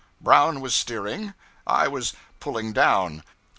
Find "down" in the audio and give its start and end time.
2.73-3.21